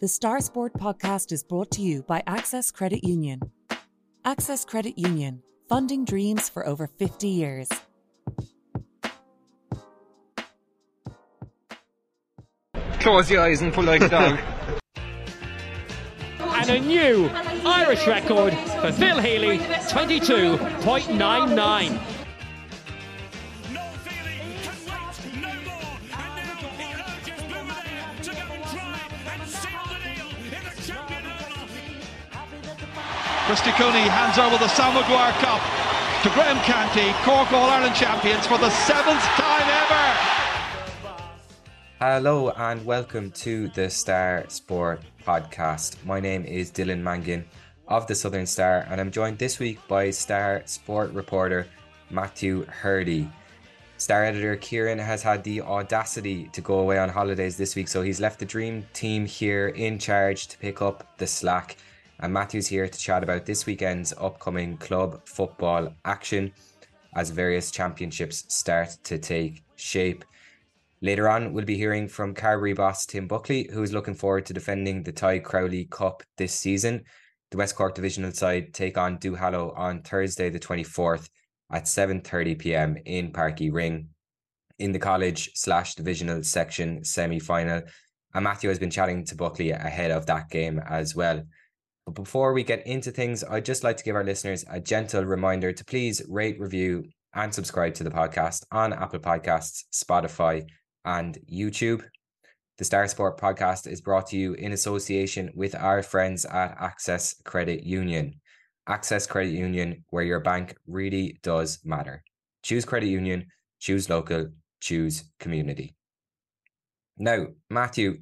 [0.00, 3.40] The Star Sport podcast is brought to you by Access Credit Union.
[4.24, 7.68] Access Credit Union, funding dreams for over 50 years.
[13.00, 14.38] Close your eyes and pull like a dog.
[16.38, 17.28] and a new
[17.64, 22.17] Irish record for Phil Healy, 22.99.
[33.48, 35.62] Christy Cooney hands over the Sam Maguire Cup
[36.22, 41.16] to Graham Canty, Cork All Ireland champions for the seventh time ever.
[41.98, 45.96] Hello and welcome to the Star Sport podcast.
[46.04, 47.46] My name is Dylan Mangan
[47.86, 51.66] of the Southern Star, and I'm joined this week by Star Sport reporter
[52.10, 53.30] Matthew Hurley.
[53.96, 58.02] Star editor Kieran has had the audacity to go away on holidays this week, so
[58.02, 61.78] he's left the dream team here in charge to pick up the slack.
[62.20, 66.52] And Matthew's here to chat about this weekend's upcoming club football action
[67.14, 70.24] as various championships start to take shape.
[71.00, 74.52] Later on, we'll be hearing from Carbery boss Tim Buckley, who is looking forward to
[74.52, 77.04] defending the Tadhg Crowley Cup this season.
[77.50, 81.28] The West Cork divisional side take on Duhallow on Thursday, the 24th
[81.72, 82.96] at 7.30 p.m.
[83.04, 84.08] in Páirc Uí Rinn
[84.78, 87.82] in the college slash divisional section semi-final.
[88.34, 91.42] And Matthew has been chatting to Buckley ahead of that game as well.
[92.08, 95.26] But before we get into things, I'd just like to give our listeners a gentle
[95.26, 100.66] reminder to please rate, review, and subscribe to the podcast on Apple Podcasts, Spotify,
[101.04, 102.02] and YouTube.
[102.78, 107.34] The Star Sport podcast is brought to you in association with our friends at Access
[107.44, 108.40] Credit Union.
[108.86, 112.24] Access Credit Union, where your bank really does matter.
[112.62, 113.48] Choose credit union,
[113.80, 114.48] choose local,
[114.80, 115.94] choose community.
[117.18, 118.20] Now, Matthew,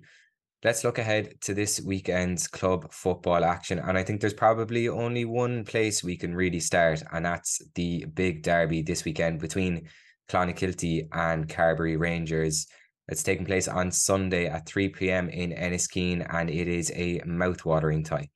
[0.66, 3.78] let's look ahead to this weekend's club football action.
[3.78, 8.04] And I think there's probably only one place we can really start, and that's the
[8.06, 9.88] big derby this weekend between
[10.28, 12.66] Clonakilty and Carbery Rangers.
[13.06, 15.28] It's taking place on Sunday at 3 p.m.
[15.28, 18.28] in Enniskeane, and it is a mouth-watering tie.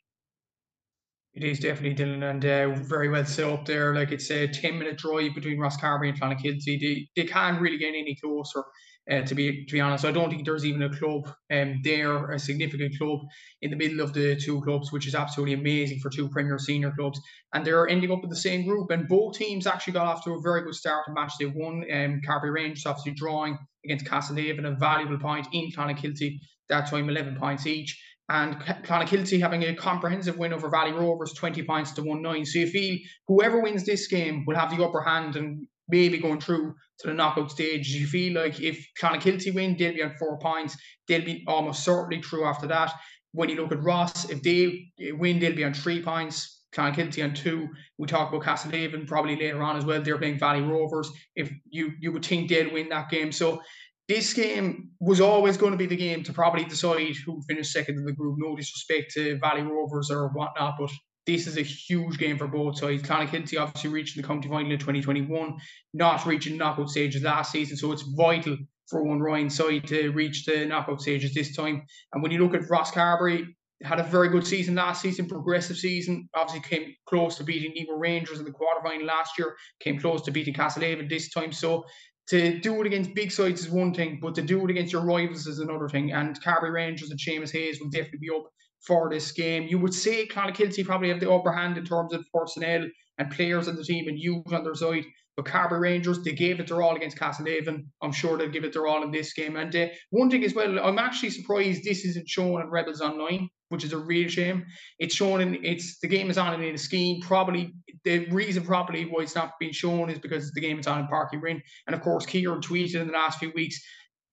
[1.34, 3.92] It is definitely Dylan and uh, very well set up there.
[3.92, 6.78] Like it's a 10 minute drive between Rosscarbery and Clonakilty.
[6.80, 8.62] They, they can't really get any closer,
[9.10, 10.04] uh, to be to be honest.
[10.04, 13.20] I don't think there's even a club um, there, a significant club
[13.62, 16.92] in the middle of the two clubs, which is absolutely amazing for two Premier Senior
[16.92, 17.20] clubs.
[17.52, 18.90] And they're ending up in the same group.
[18.90, 21.32] And both teams actually got off to a very good start in match.
[21.38, 26.38] They won um, Carbery Rangers, obviously drawing against Castlehaven, a valuable point in Clonakilty,
[26.68, 27.98] that time 11 points each
[28.30, 32.46] and Clonakilty having a comprehensive win over Valley Rovers, 20 points to 1 9.
[32.46, 36.40] So you feel whoever wins this game will have the upper hand and maybe going
[36.40, 37.88] through to the knockout stage.
[37.88, 40.76] You feel like if Clonakilty win, they'll be on four points.
[41.08, 42.92] They'll be almost certainly through after that.
[43.32, 46.64] When you look at Ross, if they win, they'll be on three points.
[46.74, 47.68] Clonakilty on two.
[47.98, 50.00] We talk about Castlehaven probably later on as well.
[50.02, 51.10] They're playing Valley Rovers.
[51.34, 53.32] If you you would think they'd win that game.
[53.32, 53.60] So
[54.08, 57.96] this game was always going to be the game to probably decide who finished second
[57.96, 58.36] in the group.
[58.38, 60.90] No disrespect to Valley Rovers or whatnot, but
[61.30, 63.02] this is a huge game for both sides.
[63.02, 65.56] Clonakilty obviously reaching the county final in 2021,
[65.94, 68.56] not reaching knockout stages last season, so it's vital
[68.88, 71.84] for one Ryan side to reach the knockout stages this time.
[72.12, 73.46] And when you look at Rosscarbery,
[73.82, 76.28] had a very good season last season, progressive season.
[76.34, 80.32] Obviously came close to beating Nemo Rangers in the quarterfinal last year, came close to
[80.32, 81.52] beating Castlehaven this time.
[81.52, 81.84] So
[82.28, 85.02] to do it against big sides is one thing, but to do it against your
[85.02, 86.12] rivals is another thing.
[86.12, 88.44] And Carbery Rangers and Seamus Hayes will definitely be up
[88.86, 89.64] for this game.
[89.64, 92.86] You would say Clonakilty probably have the upper hand in terms of personnel
[93.18, 95.04] and players in the team and youth on their side.
[95.36, 97.84] But Carbery Rangers, they gave it their all against Castlehaven.
[98.02, 99.56] I'm sure they'll give it their all in this game.
[99.56, 103.48] And uh, one thing as well, I'm actually surprised this isn't shown on Rebels Online,
[103.68, 104.66] which is a real shame.
[104.98, 107.22] It's shown in it's the game is on in Enniskeane.
[107.22, 107.72] Probably
[108.04, 111.06] the reason probably why it's not being shown is because the game is on in
[111.06, 111.62] Páirc Uí Rinn.
[111.86, 113.80] And of course, Kieran tweeted in the last few weeks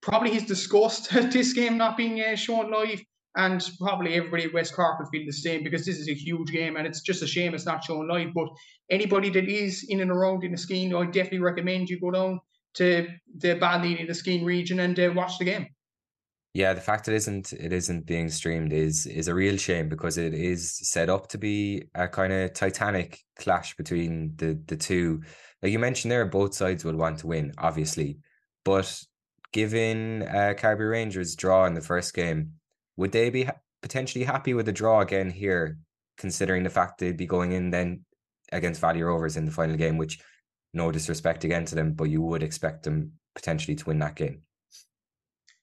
[0.01, 3.01] probably he's discussed this game not being uh, shown live.
[3.37, 6.51] And probably everybody at West Cork will feel the same because this is a huge
[6.51, 8.33] game and it's just a shame it's not shown live.
[8.33, 8.47] But
[8.89, 12.39] anybody that is in and around Enniskeane, I definitely recommend you go down
[12.75, 13.07] to
[13.37, 15.67] the Ballylee in the Skene region and uh, watch the game.
[16.53, 20.17] Yeah, the fact it isn't it isn't being streamed is is a real shame because
[20.17, 25.21] it is set up to be a kind of titanic clash between the the two.
[25.61, 28.17] Like you mentioned there, both sides will want to win, obviously,
[28.65, 29.03] but
[29.51, 32.53] given uh, Carbery Rangers draw in the first game,
[32.97, 33.47] would they be
[33.81, 35.77] potentially happy with a draw again here,
[36.17, 38.03] considering the fact they'd be going in then
[38.51, 40.19] against Valley Rovers in the final game, which
[40.73, 44.41] no disrespect again to them, but you would expect them potentially to win that game.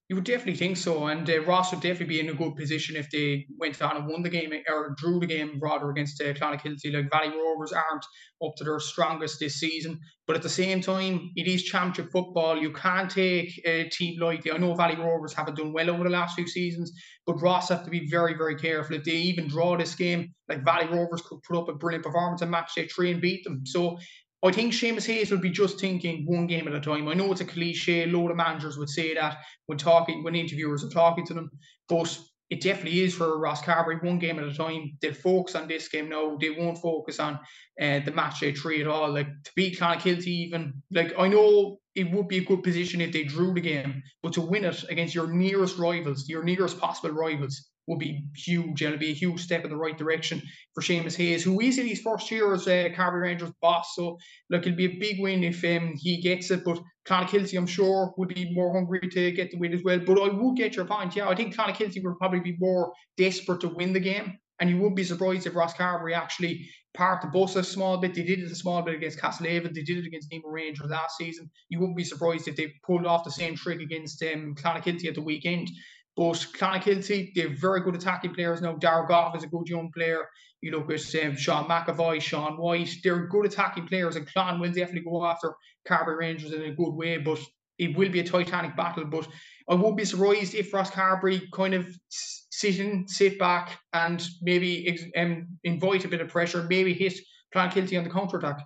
[0.08, 2.94] You would definitely think so, and uh, Ross would definitely be in a good position
[2.94, 6.34] if they went on and won the game or drew the game rather against uh,
[6.34, 6.92] Clonakilty.
[6.92, 8.04] Like Valley Rovers aren't
[8.44, 12.60] up to their strongest this season, but at the same time, it is championship football.
[12.60, 14.52] You can't take a team lightly.
[14.52, 16.92] I know Valley Rovers haven't done well over the last few seasons,
[17.24, 18.96] but Ross have to be very, very careful.
[18.96, 22.42] If they even draw this game, like Valley Rovers could put up a brilliant performance
[22.42, 23.64] and match day three and beat them.
[23.64, 23.96] So
[24.44, 27.08] I think Seamus Hayes will be just thinking one game at a time.
[27.08, 30.35] I know it's a cliche, a lot of managers would say that when talking, when
[30.35, 31.50] interviewers are talking to them,
[31.88, 32.19] but
[32.50, 34.99] it definitely is for Ross Carbery one game at a time.
[35.00, 36.37] They'll focus on this game now.
[36.37, 37.41] They won't focus on
[37.81, 39.11] uh, the match day three at all.
[39.11, 43.12] Like to beat Clonakilty, even like I know it would be a good position if
[43.12, 47.14] they drew the game, but to win it against your nearest rivals, your nearest possible
[47.14, 48.82] rivals, would be huge.
[48.82, 50.42] and It'll be a huge step in the right direction
[50.75, 53.92] for Seamus Hayes, who is in his first year as uh, Carbery Rangers boss.
[53.94, 54.19] So,
[54.50, 56.64] look, it'll be a big win if um, he gets it.
[56.64, 60.00] But Clonakilty, I'm sure, would be more hungry to get the win as well.
[60.00, 61.14] But I would get your point.
[61.14, 64.38] Yeah, I think Clonakilty would probably be more desperate to win the game.
[64.60, 68.14] And you wouldn't be surprised if Ross Carbery actually parked the bus a small bit.
[68.14, 69.75] They did it a small bit against Castlehaven.
[69.75, 71.50] They did it against Nemo Rangers last season.
[71.69, 75.16] You wouldn't be surprised if they pulled off the same trick against um, Clonakilty at
[75.16, 75.69] the weekend.
[76.16, 78.75] But Clonakilty, they're very good attacking players now.
[78.75, 80.28] Darragh Gough is a good young player.
[80.61, 84.69] You look at um, Sean McAvoy, Sean White, they're good attacking players, and Clon will
[84.69, 85.55] definitely go after
[85.88, 87.19] Carbery Rangers in a good way.
[87.19, 87.40] But
[87.78, 89.05] it will be a titanic battle.
[89.05, 89.28] But
[89.69, 94.96] I won't be surprised if Ross Carbery kind of sit in, sit back, and maybe
[95.17, 97.19] um, invite a bit of pressure, maybe hit
[97.55, 98.60] Clonakilty on the counter attack.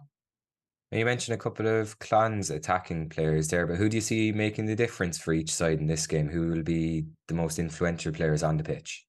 [0.90, 4.64] You mentioned a couple of Clon's attacking players there, but who do you see making
[4.64, 6.29] the difference for each side in this game?
[6.29, 9.05] Who will be the most influential players on the pitch?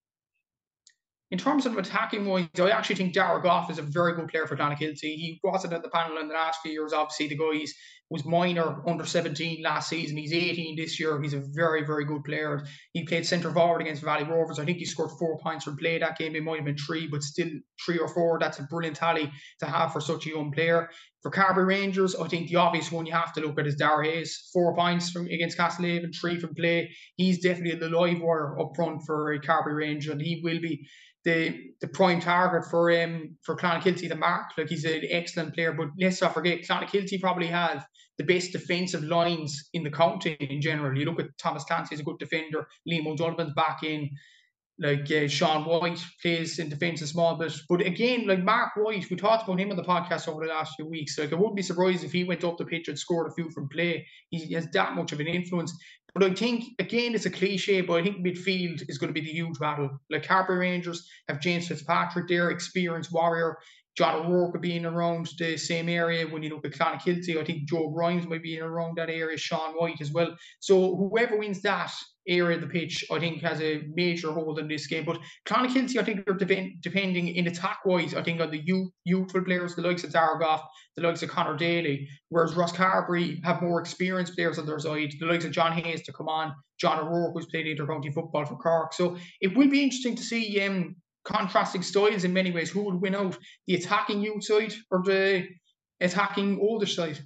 [1.31, 4.45] In terms of attacking wise, I actually think Darragh Gough is a very good player
[4.45, 5.15] for Clonakilty.
[5.15, 6.91] He wasn't at the panel in the last few years.
[6.91, 7.73] Obviously, the guys
[8.09, 10.17] was minor under 17 last season.
[10.17, 11.21] He's 18 this year.
[11.21, 12.65] He's a very, very good player.
[12.94, 14.57] He played centre forward against Valley Rovers.
[14.57, 16.35] I think he scored four points from play that game.
[16.35, 17.50] It might have been three, but still
[17.85, 18.39] three or four.
[18.39, 20.89] That's a brilliant tally to have for such a young player.
[21.21, 24.06] For Carbery Rangers, I think the obvious one you have to look at is Dara
[24.06, 24.50] Hayes.
[24.53, 26.89] Four points from against Castlehaven, three from play.
[27.17, 30.88] He's definitely the live wire up front for Carbery Rangers, and he will be
[31.25, 34.51] the the prime target for um for Clonakilty the mark.
[34.57, 37.85] Like he's an excellent player, but let's not forget Clonakilty probably have
[38.19, 40.95] the best defensive lines in the county in general.
[40.95, 44.10] You look at Thomas Clancy a good defender, Liam O'Donovan's back in,
[44.77, 47.54] like uh, Sean White plays in defence a small bit.
[47.69, 50.75] But again, like Mark White, we talked about him on the podcast over the last
[50.75, 51.18] few weeks.
[51.18, 53.50] Like I wouldn't be surprised if he went up the pitch and scored a few
[53.51, 54.06] from play.
[54.30, 55.74] He has that much of an influence.
[56.13, 59.25] But I think again it's a cliche, but I think midfield is going to be
[59.25, 59.89] the huge battle.
[60.10, 63.57] Like Carbery Rangers have James Fitzpatrick there, experienced warrior.
[63.99, 67.35] John O'Rourke being around the same area when you look at Clonakilty.
[67.35, 70.37] I think Joe Grimes might be in around that area, Sean White as well.
[70.61, 71.91] So whoever wins that
[72.25, 75.03] area of the pitch, I think, has a major hold in this game.
[75.03, 78.89] But Clonakilty, I think, are de- depending in attack wise, I think, on the youth,
[79.03, 80.63] youthful players, the likes of Gough,
[80.95, 85.11] the likes of Connor Daly, whereas Ross Carbery have more experienced players on their side,
[85.19, 88.55] the likes of John Hayes to come on, John O'Rourke, who's played intercounty football for
[88.55, 88.93] Cork.
[88.93, 90.95] So it will be interesting to see um,
[91.29, 92.69] contrasting styles in many ways.
[92.69, 93.37] Who would win out,
[93.67, 95.47] the attacking youth side or the
[96.01, 97.19] attacking older side?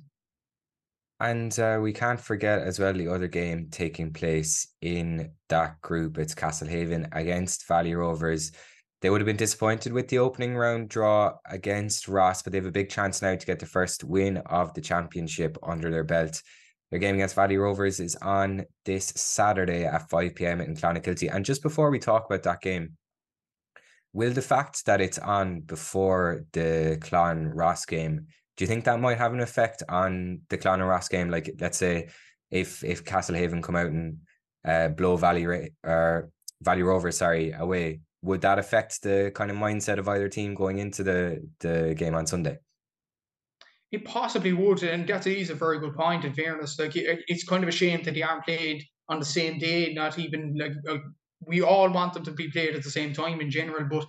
[1.19, 6.17] And uh, we can't forget as well the other game taking place in that group.
[6.17, 8.51] It's Castlehaven against Valley Rovers.
[9.01, 12.65] They would have been disappointed with the opening round draw against Ross, but they have
[12.65, 16.41] a big chance now to get the first win of the championship under their belt.
[16.89, 21.33] Their game against Valley Rovers is on this Saturday at 5 pm in Clonakilty.
[21.33, 22.97] And just before we talk about that game,
[24.13, 28.99] will the fact that it's on before the Clon Ross game do you think that
[28.99, 31.29] might have an effect on the Clon and Ross game?
[31.29, 32.09] Like, let's say
[32.51, 34.17] if if Castlehaven come out and
[34.65, 35.45] uh, blow Valley
[35.83, 36.29] or
[36.61, 40.77] Valley Rovers, sorry, away, would that affect the kind of mindset of either team going
[40.77, 42.59] into the the game on Sunday?
[43.91, 46.25] It possibly would, and that is a very good point.
[46.25, 49.57] In fairness, like it's kind of a shame that they aren't played on the same
[49.57, 50.97] day, not even like uh,
[51.47, 54.05] we all want them to be played at the same time in general, but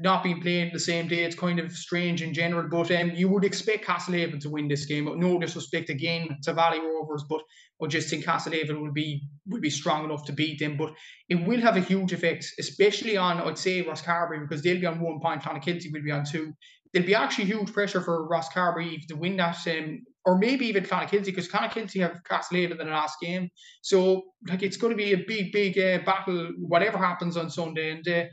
[0.00, 2.68] not being played the same day, it's kind of strange in general.
[2.68, 5.08] But um, you would expect Castlehaven to win this game.
[5.18, 7.40] No disrespect again to Valley Rovers, but
[7.82, 10.76] I just think Castlehaven will be will be strong enough to beat them.
[10.76, 10.92] But
[11.28, 14.86] it will have a huge effect, especially on I'd say Ross Carbery because they'll be
[14.86, 16.52] on one point, Clonakilty will be on two.
[16.92, 20.84] There'll be actually huge pressure for Ross Carbery to win that um, or maybe even
[20.84, 23.48] Clonakilty, because Clonakilty have Castlehaven in the last game.
[23.82, 27.92] So like it's going to be a big, big uh, battle, whatever happens on Sunday.
[27.92, 28.24] And uh,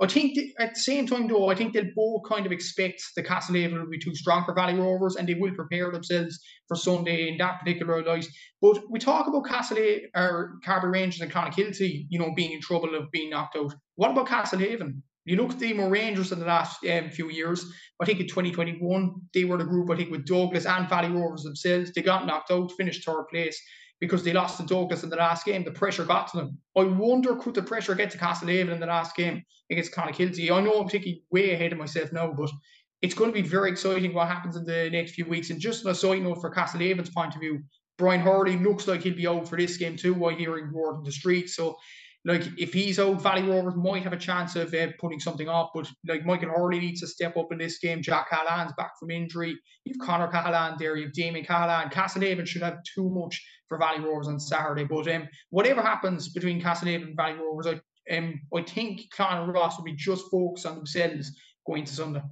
[0.00, 3.02] I think th- at the same time, though, I think they'll both kind of expect
[3.14, 6.76] the Castlehaven will be too strong for Valley Rovers, and they will prepare themselves for
[6.76, 8.26] Sunday in that particular light.
[8.62, 12.94] But we talk about Castlehaven or Carbery Rangers and Clonakilty, you know, being in trouble
[12.94, 13.74] of being knocked out.
[13.96, 15.02] What about Castlehaven?
[15.24, 17.64] You look at Nemo Rangers in the last um, few years.
[18.00, 19.90] I think in 2021 they were the group.
[19.90, 23.60] I think with Douglas and Valley Rovers themselves, they got knocked out, finished third place
[24.00, 25.62] because they lost to Douglas in the last game.
[25.62, 26.58] The pressure got to them.
[26.76, 30.50] I wonder could the pressure get to Castlehaven in the last game against Clonakilty?
[30.50, 32.50] I know I'm thinking way ahead of myself now, but
[33.00, 35.50] it's going to be very exciting what happens in the next few weeks.
[35.50, 37.62] And just a side note for Castlehaven's point of view,
[37.96, 41.04] Brian Hurley looks like he'll be out for this game too while hearing word in
[41.04, 41.48] the street.
[41.48, 41.76] So
[42.24, 45.70] like if he's out, Valley Rovers might have a chance of uh, putting something off.
[45.74, 48.00] But like Michael Hurley needs to step up in this game.
[48.00, 49.56] Jack Cahalane's back from injury.
[49.84, 50.96] You've Connor Cahalane there.
[50.96, 51.92] You've Damien Cahalane.
[51.92, 54.84] Castlehaven should have too much for Valley Rovers on Saturday.
[54.84, 59.76] But um, whatever happens between Castlehaven and Valley Rovers, I um, I think Conor Ross
[59.76, 61.32] will be just focused on themselves
[61.66, 62.22] going to Sunday.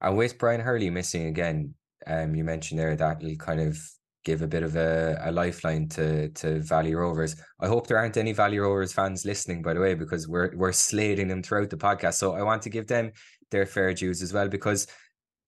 [0.00, 1.74] And with Brian Hurley missing again,
[2.06, 3.78] um, you mentioned there that will kind of
[4.26, 7.36] give a bit of a, a lifeline to to Valley Rovers.
[7.60, 10.72] I hope there aren't any Valley Rovers fans listening, by the way, because we're we're
[10.72, 12.14] slating them throughout the podcast.
[12.14, 13.12] So I want to give them
[13.52, 14.88] their fair dues as well, because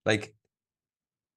[0.07, 0.33] like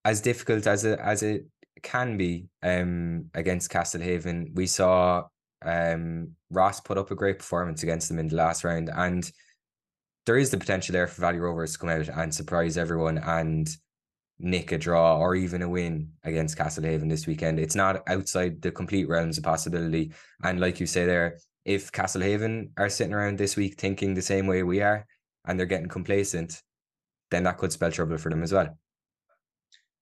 [0.05, 1.45] as difficult as it as it
[1.81, 5.23] can be um against Castlehaven, we saw
[5.65, 9.31] um Ross put up a great performance against them in the last round and
[10.25, 13.67] there is the potential there for Valley Rovers to come out and surprise everyone and
[14.41, 17.59] nick a draw or even a win against Castlehaven this weekend.
[17.59, 20.11] It's not outside the complete realms of possibility.
[20.43, 24.47] And like you say there, if Castlehaven are sitting around this week thinking the same
[24.47, 25.05] way we are
[25.45, 26.61] and they're getting complacent,
[27.29, 28.77] then that could spell trouble for them as well.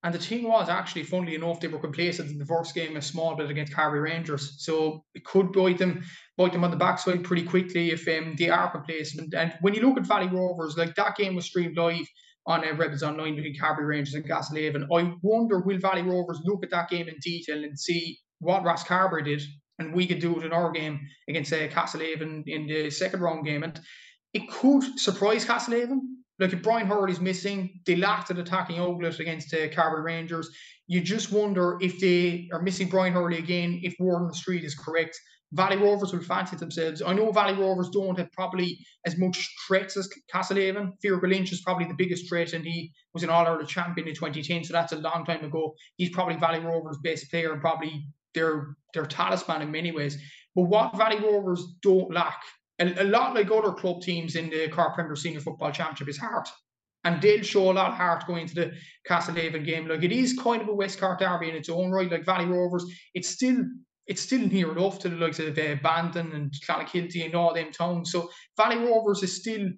[0.02, 3.02] And the thing was actually, funnily enough, they were complacent in the first game a
[3.02, 4.56] small bit against Carbery Rangers.
[4.64, 6.06] So it could bite them,
[6.38, 9.34] bite them on the backside pretty quickly if um, they are complacent.
[9.34, 12.08] And when you look at Valley Rovers, like that game was streamed live
[12.50, 14.88] on uh, Rebels Online between Carbery Rangers and Castlehaven.
[14.92, 18.84] I wonder will Valley Rovers look at that game in detail and see what Ross
[18.84, 19.42] Rosscarbery did,
[19.78, 23.46] and we could do it in our game against uh, Castlehaven in the second round
[23.46, 23.80] game, and
[24.34, 26.00] it could surprise Castlehaven.
[26.40, 30.50] Like if Brian Hurley's missing, they lacked an attacking outlet against uh, Carbery Rangers.
[30.88, 35.20] You just wonder if they are missing Brian Hurley again, if Warden street is correct,
[35.54, 37.02] Valley Rovers will fancy themselves.
[37.02, 40.94] I know Valley Rovers don't have probably as much threats as Castlehaven.
[41.02, 44.14] Fear Lynch is probably the biggest threat, and he was an All Ireland champion in
[44.14, 45.74] 2010, so that's a long time ago.
[45.98, 50.18] He's probably Valley Rovers' best player and probably their their talisman in many ways.
[50.56, 52.42] But what Valley Rovers don't lack,
[52.80, 56.18] a, a lot like other club teams in the Cork Premier Senior Football Championship, is
[56.18, 56.50] heart.
[57.06, 58.74] And they'll show a lot of heart going to the
[59.10, 59.88] Castlehaven game.
[59.88, 62.12] Like it is kind of a West Cork derby in its own right.
[62.12, 63.64] Like Valley Rovers, it's still
[64.10, 67.72] it's still near enough to the likes of uh, Bandon and Clonakilty and all them
[67.72, 68.12] towns.
[68.12, 69.70] So Valley Rovers is still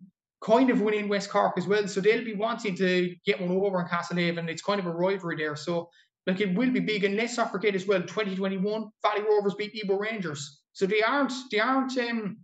[0.42, 1.86] kind of winning West Cork as well.
[1.88, 4.48] So they'll be wanting to get one over in Castlehaven.
[4.48, 5.58] It's kind of a rivalry there.
[5.58, 5.90] So
[6.26, 7.04] like it will be big.
[7.04, 10.62] And let's not forget as well, 2021, Valley Rovers beat Nemo Rangers.
[10.72, 12.38] So they aren't they aren't um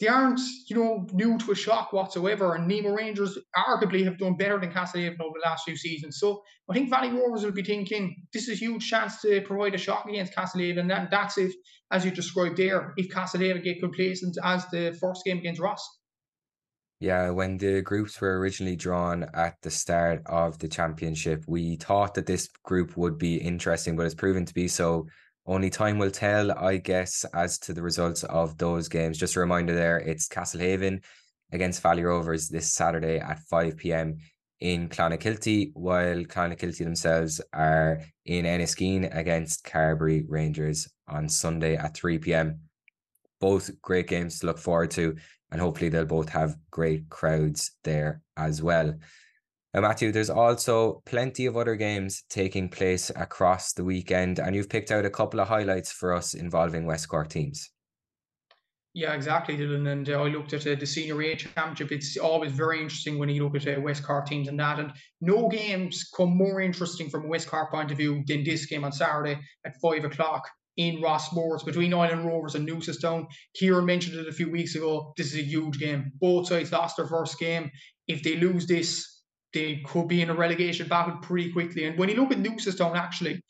[0.00, 2.54] they aren't, you know, new to a shock whatsoever.
[2.54, 6.18] And Nemo Rangers arguably have done better than Castlehaven over the last few seasons.
[6.18, 9.74] So I think Valley Rovers will be thinking this is a huge chance to provide
[9.74, 10.92] a shock against Castlehaven.
[10.92, 11.52] And that's if,
[11.92, 15.86] as you described there, if Castlehaven get complacent as the first game against Ross.
[17.00, 22.14] Yeah, when the groups were originally drawn at the start of the championship, we thought
[22.14, 25.06] that this group would be interesting, but it's proven to be so
[25.46, 29.18] only time will tell, I guess, as to the results of those games.
[29.18, 31.02] Just a reminder there, it's Castlehaven
[31.52, 34.16] against Valley Rovers this Saturday at 5 p.m.
[34.60, 42.18] in Clonakilty, while Clonakilty themselves are in Enniskeane against Carbery Rangers on Sunday at 3
[42.18, 42.60] p.m.
[43.40, 45.16] Both great games to look forward to,
[45.50, 48.94] and hopefully they'll both have great crowds there as well.
[49.74, 54.68] Now, Matthew, there's also plenty of other games taking place across the weekend, and you've
[54.68, 57.70] picked out a couple of highlights for us involving West Cork teams.
[58.94, 59.90] Yeah, exactly, Dylan.
[59.90, 61.90] And uh, I looked at uh, the Senior A Championship.
[61.90, 64.78] It's always very interesting when you look at uh, West Cork teams and that.
[64.78, 68.66] And no games come more interesting from a West Cork point of view than this
[68.66, 73.26] game on Saturday at five o'clock in Rossmores between Ilen Rovers and Newcestown.
[73.56, 75.12] Kieran mentioned it a few weeks ago.
[75.16, 76.12] This is a huge game.
[76.20, 77.72] Both sides lost their first game.
[78.06, 79.13] If they lose this,
[79.54, 81.84] they could be in a relegation battle pretty quickly.
[81.84, 83.40] And when you look at Newcestown, actually,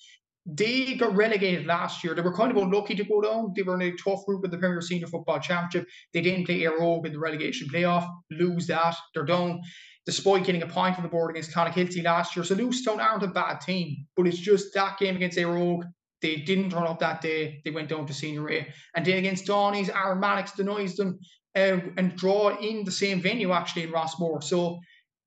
[0.46, 2.14] they got relegated last year.
[2.14, 3.52] They were kind of unlucky to go down.
[3.56, 5.88] They were in a tough group in the Premier Senior Football Championship.
[6.12, 8.94] They didn't play Óg in the relegation playoff, lose that.
[9.14, 9.62] They're down.
[10.06, 12.44] despite getting a point on the board against Clonakilty last year.
[12.44, 15.82] So Newcestown aren't a bad team, but it's just that game against Óg.
[16.20, 17.60] They didn't turn up that day.
[17.64, 18.66] They went down to senior A.
[18.94, 21.18] And then against Donny's, Aaron Mannix denies them
[21.56, 24.42] uh, and draw in the same venue actually in Rossmore.
[24.42, 24.78] So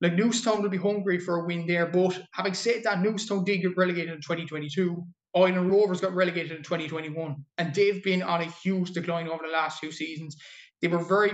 [0.02, 1.88] like Newcestown will be hungry for a win there.
[1.88, 5.04] But having said that, Newcestown did get relegated in 2022.
[5.36, 9.52] Ilen Rovers got relegated in 2021, and they've been on a huge decline over the
[9.52, 10.36] last few seasons.
[10.82, 11.32] They were very,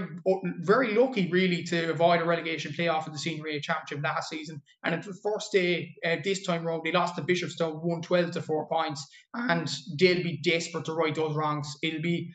[0.61, 4.61] very lucky, really, to avoid a relegation playoff in the Senior A Championship last season.
[4.83, 8.41] And at the first day, uh, this time round, they lost to Bishopstown 112 to
[8.41, 11.75] four points, and they'll be desperate to right those wrongs.
[11.83, 12.31] It'll be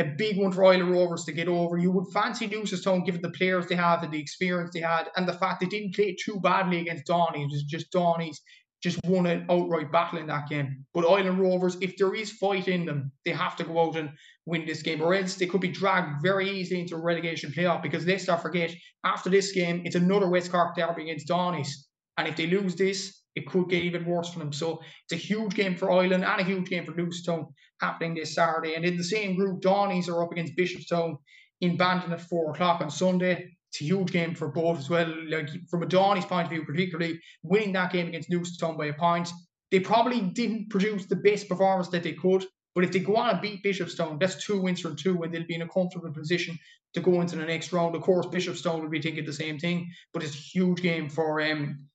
[0.00, 1.78] a big one for Ilen Rovers to get over.
[1.78, 5.28] You would fancy Newcestown given the players they have and the experience they had, and
[5.28, 7.42] the fact they didn't play too badly against Donny.
[7.42, 8.40] It was just Donny's
[8.82, 10.86] just won an outright battle in that game.
[10.94, 14.10] But Ilen Rovers, if there is fight in them, they have to go out and
[14.46, 17.82] win this game, or else they could be dragged very easily into a relegation playoff.
[17.82, 22.26] Because let's not forget, after this game, it's another West Cork derby against Donny's, and
[22.26, 24.52] if they lose this, it could get even worse for them.
[24.52, 28.34] So it's a huge game for Ireland and a huge game for Newcestown happening this
[28.34, 28.74] Saturday.
[28.74, 31.16] And in the same group, Donny's are up against Bishopstown
[31.60, 33.56] in Bandon at four o'clock on Sunday.
[33.70, 35.14] It's a huge game for both as well.
[35.28, 38.94] Like from a Donny's point of view, particularly winning that game against Newcestown by a
[38.94, 39.28] point,
[39.70, 42.44] they probably didn't produce the best performance that they could.
[42.74, 45.46] But if they go on and beat Bishopstown, that's two wins from two, and they'll
[45.46, 46.56] be in a comfortable position
[46.94, 47.94] to go into the next round.
[47.94, 51.40] Of course, Bishopstown will be thinking the same thing, but it's a huge game for
[51.40, 51.89] um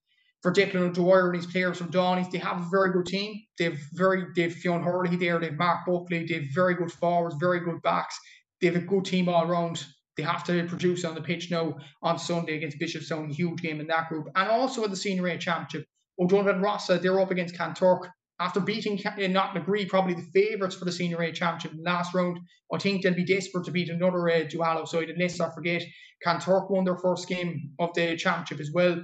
[0.46, 2.30] for Declan O'Dwyer and his players from Donny's.
[2.30, 3.42] They have a very good team.
[3.58, 7.82] They've very they've Fionn Hurley there, they've Mark Buckley, they've very good forwards, very good
[7.82, 8.16] backs.
[8.62, 9.84] They have a good team all around.
[10.16, 13.88] They have to produce on the pitch now on Sunday against Bishopstown, huge game in
[13.88, 14.28] that group.
[14.36, 15.88] And also in the Senior A Championship,
[16.20, 18.08] O'Donovan Rossa, they're up against Kanturk.
[18.40, 22.38] After beating Knocknagree, probably the favourites for the Senior A Championship in the last round,
[22.72, 25.10] I think they'll be desperate to beat another uh, Duhallow side.
[25.10, 25.82] And let's not forget,
[26.24, 29.02] Kanturk won their first game of the Championship as well.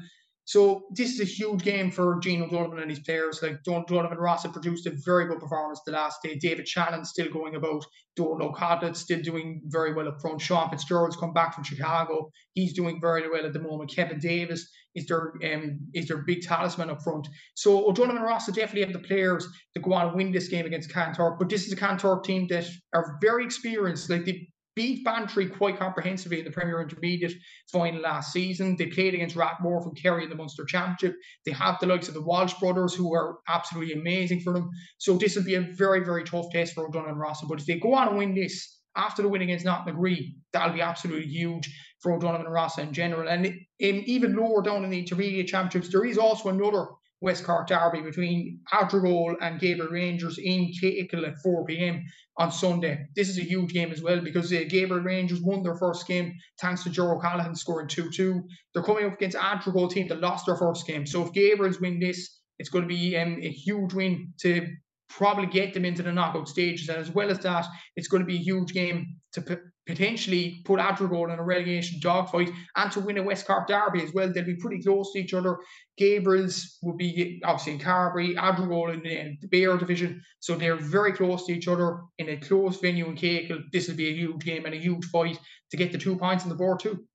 [0.51, 3.41] So this is a huge game for Gino Donovan and his players.
[3.41, 6.35] Like Donovan Ross had produced a very good performance the last day.
[6.35, 7.85] David Shannon still going about.
[8.17, 10.41] Donald Codlett still doing very well up front.
[10.41, 12.29] Sean Fitzgerald's come back from Chicago.
[12.53, 13.95] He's doing very well at the moment.
[13.95, 17.29] Kevin Davis is their um, is their big talisman up front.
[17.53, 20.91] So O'Donovan Ross definitely have the players to go on and win this game against
[20.91, 21.39] Kanturk.
[21.39, 24.09] But this is a Kanturk team that are very experienced.
[24.09, 27.33] Like they beat Bantry quite comprehensively in the Premier Intermediate
[27.71, 28.75] final last season.
[28.77, 31.15] They played against Rathmore from Kerry in the Munster Championship.
[31.45, 34.69] They have the likes of the Walsh brothers, who are absolutely amazing for them.
[34.97, 37.45] So this will be a very, very tough test for O'Donovan Rossa.
[37.47, 40.81] But if they go on and win this after the win against Knocknagree, that'll be
[40.81, 43.29] absolutely huge for O'Donovan and Rossa in general.
[43.29, 46.87] And in, even lower down in the Intermediate Championships, there is also another
[47.21, 52.03] West Cork derby between Adrigole and Gabriel Rangers in Cahickle at 4 p.m.
[52.37, 53.05] on Sunday.
[53.15, 56.33] This is a huge game as well because uh, Gabriel Rangers won their first game
[56.59, 58.43] thanks to Joe O'Callaghan scoring 2 2.
[58.73, 61.05] They're coming up against Adrigole team that lost their first game.
[61.05, 64.67] So if Gabriel's win this, it's going to be um, a huge win to
[65.09, 66.89] probably get them into the knockout stages.
[66.89, 69.55] And as well as that, it's going to be a huge game to p-
[69.87, 74.13] potentially put Adrigole in a relegation dogfight and to win a West Cork derby as
[74.13, 74.31] well.
[74.31, 75.57] They'll be pretty close to each other.
[75.97, 80.21] Gabriel's will be obviously in Carbery, Adrigole in, in the Bear division.
[80.39, 83.63] So they're very close to each other in a close venue in Cahickle.
[83.71, 85.39] This will be a huge game and a huge fight
[85.71, 87.05] to get the two points on the board too.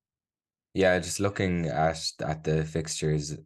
[0.75, 3.37] Yeah, just looking at at the fixtures,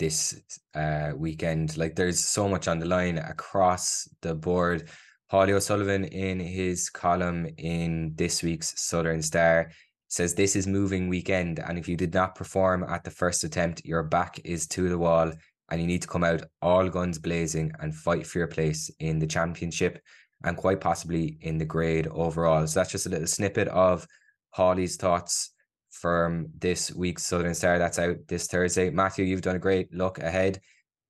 [0.00, 0.42] this
[0.74, 1.76] uh, weekend.
[1.76, 4.88] Like there's so much on the line across the board.
[5.30, 9.70] Paulie O'Sullivan in his column in this week's Southern Star
[10.08, 13.84] says this is moving weekend, and if you did not perform at the first attempt,
[13.84, 15.30] your back is to the wall,
[15.70, 19.20] and you need to come out all guns blazing and fight for your place in
[19.20, 20.02] the championship
[20.42, 22.66] and quite possibly in the grade overall.
[22.66, 24.08] So that's just a little snippet of
[24.50, 25.52] Holly's thoughts
[25.90, 28.90] from this week's Southern Star that's out this Thursday.
[28.90, 30.60] Matthew, you've done a great look ahead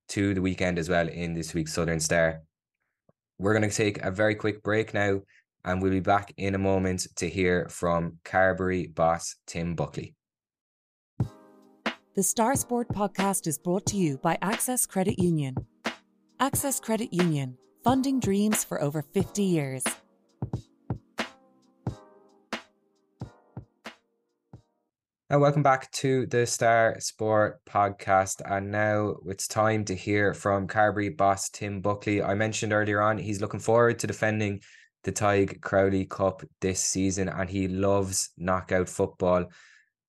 [0.09, 2.41] to the weekend as well in this week's Southern Star.
[3.41, 5.21] We're going to take a very quick break now,
[5.65, 10.13] and we'll be back in a moment to hear from Carbery boss Tim Buckley.
[12.13, 15.55] The Star Sport podcast is brought to you by Access Credit Union.
[16.39, 19.83] Access Credit Union, funding dreams for over 50 years.
[25.31, 28.41] And welcome back to the Star Sport podcast.
[28.43, 32.21] And now it's time to hear from Carbery boss Tim Buckley.
[32.21, 34.59] I mentioned earlier on he's looking forward to defending
[35.05, 39.45] the Tadhg Crowley Cup this season and he loves knockout football.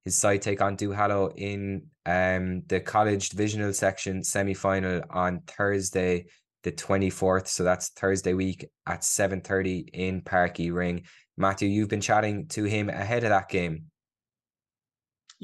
[0.05, 6.27] His side take on Duhallow in um, the college divisional section semi final on Thursday,
[6.65, 7.47] the 24th.
[7.47, 11.03] So that's Thursday week at 7.30 in Páirc Uí Rinn.
[11.37, 13.92] Matthew, you've been chatting to him ahead of that game.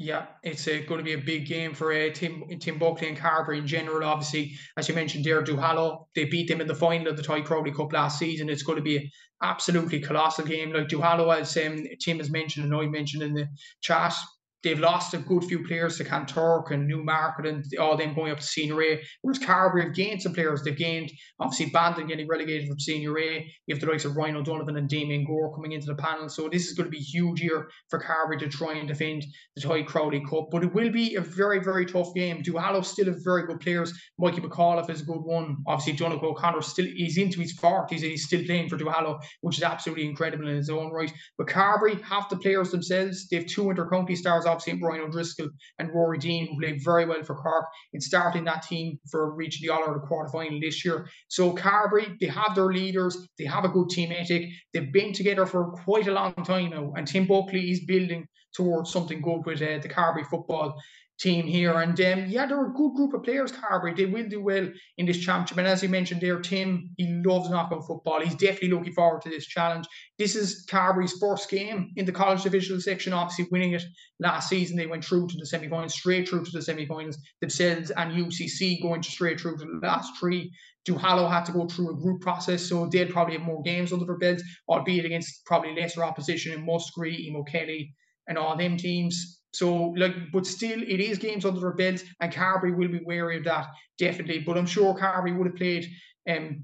[0.01, 3.17] Yeah, it's uh, going to be a big game for uh, Tim Tim Buckley and
[3.17, 4.07] Carbery in general.
[4.07, 7.43] Obviously, as you mentioned, there, Duhallow they beat them in the final of the Tadhg
[7.43, 8.49] Crowley Cup last season.
[8.49, 9.09] It's going to be an
[9.43, 10.71] absolutely colossal game.
[10.71, 13.49] Like Duhallow, as um, Tim has mentioned and I mentioned in the
[13.81, 14.13] chat,
[14.63, 18.39] they've lost a good few players to Kanturk and Newmarket and all them going up
[18.39, 19.01] to Senior A.
[19.21, 20.63] Whereas Carbery have gained some players.
[20.63, 23.51] They've gained obviously Bandon getting relegated from Senior A.
[23.67, 26.29] You have the likes of Ryan O'Donovan and Damien Gore coming into the panel.
[26.29, 29.61] So this is going to be huge year for Carbery to try and defend the
[29.61, 30.47] Tadhg Crowley Cup.
[30.51, 32.43] But it will be a very, very tough game.
[32.43, 33.93] Duhallow still have very good players.
[34.17, 35.57] Mikey McAuliffe is a good one.
[35.67, 39.57] Obviously, Donncha O'Connor still he's into his 40s and he's still playing for Duhallow, which
[39.57, 41.11] is absolutely incredible in his own right.
[41.37, 43.27] But Carbery have the players themselves.
[43.27, 47.23] They have two inter-county stars obviously Brian O'Driscoll and Rory Deane, who played very well
[47.23, 51.07] for Cork in starting that team for reaching the All Ireland quarter final this year.
[51.27, 55.45] So Carbery, they have their leaders, they have a good team ethic, they've been together
[55.45, 59.61] for quite a long time now, and Tim Buckley is building towards something good with
[59.61, 60.75] uh, the Carbery football
[61.19, 61.79] team here.
[61.79, 63.95] And um, yeah, they're a good group of players, Carbery.
[63.95, 65.57] They will do well in this championship.
[65.57, 68.21] And as you mentioned there, Tim, he loves knockout football.
[68.21, 69.85] He's definitely looking forward to this challenge.
[70.17, 73.83] This is Carbery's first game in the college divisional section, obviously winning it
[74.19, 74.77] last season.
[74.77, 78.13] They went through to the semi finals, straight through to the semi finals themselves, and
[78.13, 80.51] UCC going straight through to the last three.
[80.87, 84.05] Duhallow had to go through a group process, so they'll probably have more games under
[84.05, 87.93] their belts, albeit against probably lesser opposition in Muskerry, Emo Kelly,
[88.27, 89.38] and all them teams.
[89.59, 93.39] So, like, but still, it is games under their belts, and Carbery will be wary
[93.39, 93.67] of that
[93.97, 94.39] definitely.
[94.39, 95.85] But I'm sure Carbery would have played
[96.29, 96.63] um,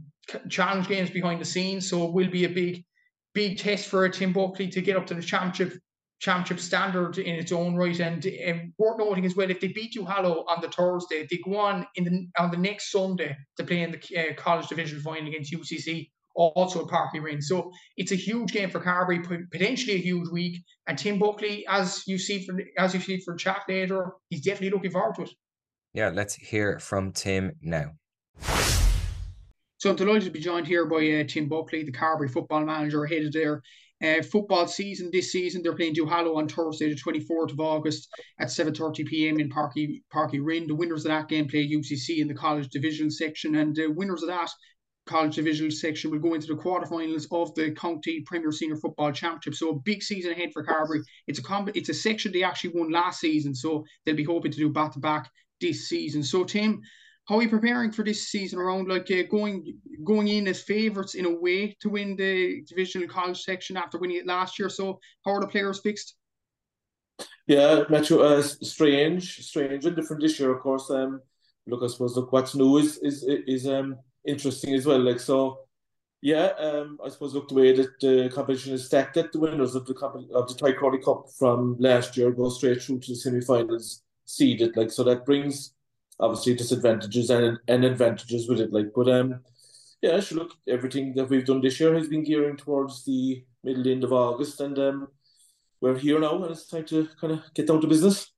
[0.49, 2.85] challenge games behind the scenes, so it will be a big,
[3.33, 5.77] big test for Tim Buckley to get up to the championship
[6.19, 7.99] championship standard in its own right.
[7.99, 11.57] And um, worth noting as well, if they beat Duhallow on the Thursday, they go
[11.57, 15.27] on in the on the next Sunday to play in the uh, college division final
[15.27, 17.41] against UCC also at Páirc Uí Rinn.
[17.41, 20.61] So it's a huge game for Carbery, potentially a huge week.
[20.87, 24.71] And Tim Buckley, as you see for as you see for chat later, he's definitely
[24.71, 25.31] looking forward to it.
[25.93, 27.93] Yeah, let's hear from Tim now.
[29.77, 33.03] So I'm delighted to be joined here by uh, Tim Buckley, the Carbery football manager
[33.03, 33.61] ahead of their
[34.03, 35.61] uh, football season this season.
[35.61, 39.39] They're playing Duhallow on Thursday, the 24th of August at 7:30 p.m.
[39.39, 40.67] in Parky Parky Ring.
[40.67, 44.21] The winners of that game play UCC in the college division section, and the winners
[44.21, 44.49] of that
[45.05, 49.55] college divisional section will go into the quarterfinals of the county Premier Senior Football Championship.
[49.55, 51.01] So a big season ahead for Carbery.
[51.27, 54.51] It's a comp- it's a section they actually won last season, so they'll be hoping
[54.51, 55.29] to do back to back
[55.61, 56.23] this season.
[56.23, 56.81] So Tim,
[57.27, 58.87] how are you preparing for this season around?
[58.87, 63.41] Like uh, going going in as favourites in a way to win the divisional college
[63.41, 64.69] section after winning it last year.
[64.69, 66.15] So how are the players fixed?
[67.47, 70.89] Yeah, Matthew, uh, strange, strange and different this year, of course.
[70.89, 71.21] Um,
[71.67, 74.99] look, I suppose look what's new is is is um interesting as well.
[74.99, 75.59] Like so,
[76.21, 76.47] yeah.
[76.57, 79.85] Um, I suppose look the way that the competition is stacked, that the winners of
[79.85, 83.15] the comp- of the Tadhg Crowley Cup from last year go straight through to the
[83.15, 84.75] semi-finals seeded.
[84.75, 85.73] Like so, that brings
[86.19, 88.73] obviously disadvantages and and advantages with it.
[88.73, 89.41] Like, but um,
[90.01, 90.19] yeah.
[90.19, 94.03] Sure, look, everything that we've done this year has been gearing towards the middle end
[94.03, 95.07] of August, and um,
[95.81, 98.31] we're here now, and it's time to kind of get down to business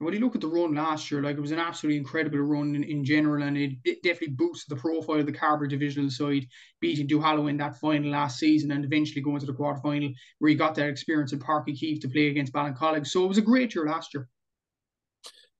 [0.00, 2.74] when you look at the run last year, like it was an absolutely incredible run
[2.74, 6.46] in, in general, and it, it definitely boosted the profile of the Carbery divisional side,
[6.80, 10.48] beating Duhallow in that final last season and eventually going to the quarter final where
[10.50, 13.06] he got that experience Páirc Uí Chaoimh to play against Ballincollig.
[13.06, 14.28] So it was a great year last year.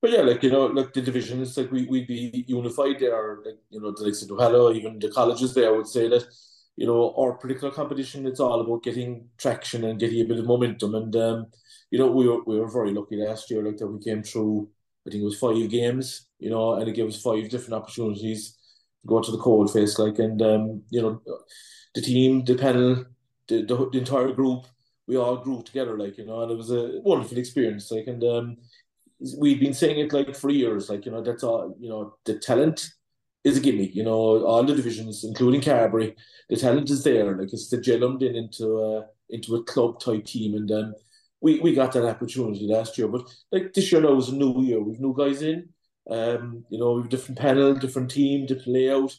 [0.00, 3.38] But yeah, like you know, like the divisions, like we we'd be unified there.
[3.44, 6.24] Like you know, the likes of Duhallow, even the colleges there, I would say that
[6.76, 10.46] you know our particular competition, it's all about getting traction and getting a bit of
[10.46, 11.16] momentum and.
[11.16, 11.46] um
[11.90, 14.68] you know, we were we were very lucky last year, like that we came through.
[15.07, 18.59] I think it was five games, you know, and it gave us five different opportunities
[19.00, 21.22] to go to the cold face, like, and um, you know,
[21.94, 23.07] the team, the panel,
[23.48, 24.66] the, the, the entire group,
[25.07, 28.22] we all grew together, like, you know, and it was a wonderful experience, like, and
[28.24, 28.59] um,
[29.38, 32.38] we've been saying it like for years, like, you know, that's all, you know, the
[32.38, 32.90] talent
[33.42, 36.14] is a gimme, you know, all the divisions, including Carbery,
[36.50, 40.55] the talent is there, like, it's the in into a into a club type team,
[40.55, 40.94] and um
[41.40, 43.09] we, we got that opportunity last year.
[43.09, 44.81] But like this year now is a new year.
[44.81, 45.68] We've new guys in.
[46.11, 49.16] Um, you know, we've different panel, different team, different layout,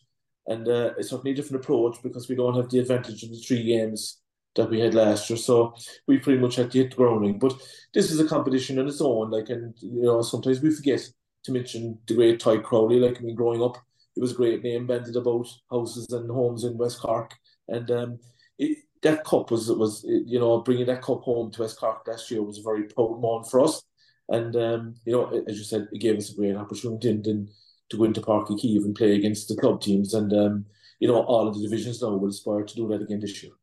[0.47, 3.37] and uh, it's certainly a different approach because we don't have the advantage of the
[3.37, 4.19] three games
[4.55, 5.37] that we had last year.
[5.37, 5.73] So
[6.07, 7.39] we pretty much had to hit the.
[7.39, 7.53] But
[7.93, 9.29] this is a competition on its own.
[9.29, 11.01] Like, and you know, sometimes we forget
[11.43, 12.99] to mention the great Tadhg Crowley.
[12.99, 13.77] Like, I mean, growing up,
[14.15, 17.33] it was a great name banded about houses and homes in West Cork,
[17.69, 18.19] and um,
[18.57, 22.29] it, that cup was was you know bringing that cup home to West Cork last
[22.29, 23.83] year was a very proud moment for us,
[24.29, 27.49] and um, you know as you said, it gave us a great opportunity and, and
[27.89, 30.65] to go into Uí Chaoimh and play against the club teams, and um,
[30.99, 33.53] you know all of the divisions now will aspire to do that again this year.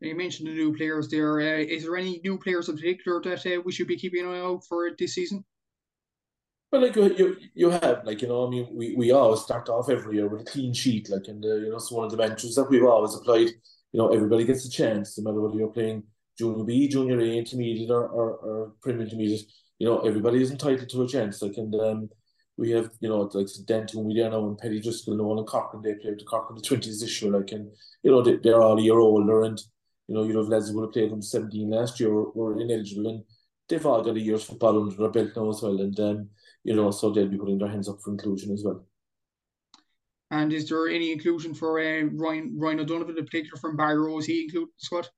[0.00, 1.40] You mentioned the new players there.
[1.40, 4.32] Uh, is there any new players in particular that uh, we should be keeping an
[4.32, 5.44] eye out for this season?
[6.70, 9.68] Well, like you, you, you have, like you know, I mean, we, we always start
[9.68, 12.10] off every year with a clean sheet, like, and uh, you know, it's one of
[12.10, 13.50] the mantras that we've always applied.
[13.96, 16.02] You know, everybody gets a chance, no matter whether you're playing
[16.38, 19.46] junior B, junior A, intermediate, or or, or premier intermediate.
[19.78, 22.10] You know, everybody is entitled to a chance, like, and um,
[22.58, 25.84] we have, you know, like Denton, we there now, and Petty Driscoll, Nolan and and
[25.84, 27.70] they play with the in the twenties this year, like, and
[28.02, 29.58] you know, they, they're all a year older, and
[30.08, 32.60] you know, you have lads who would have played from seventeen last year were, were
[32.60, 33.24] ineligible, and
[33.68, 36.28] they've all got a year's football under their belt now as well, and um
[36.64, 38.84] you know, so they'll be putting their hands up for inclusion as well.
[40.30, 44.18] And is there any inclusion for uh, Ryan Ryan O'Donovan in particular from Barrow?
[44.18, 45.08] Is he included in the squad?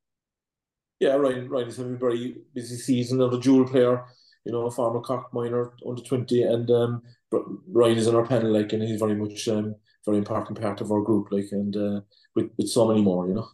[1.01, 3.21] Yeah, Ryan Ryan is having a very busy season.
[3.21, 4.05] Another dual player,
[4.45, 8.73] you know, former Cork minor under twenty, and um, Ryan is on our panel, like,
[8.73, 12.01] and he's very much um, very important part of our group, like, and uh,
[12.35, 13.49] with with so many more, you know.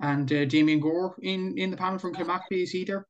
[0.00, 3.06] And uh, Damien Gore in in the panel from Kilmacabea, is he there?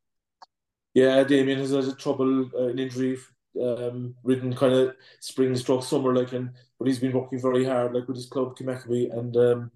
[0.92, 3.18] Yeah, Damien has had a trouble, uh, an injury
[3.60, 6.50] um, ridden kind of spring stroke summer, like, and
[6.84, 9.70] but he's been working very hard, like with his club Kilmacabea, and um,